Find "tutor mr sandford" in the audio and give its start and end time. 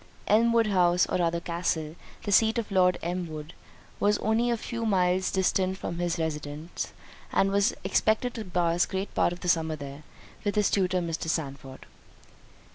10.71-11.85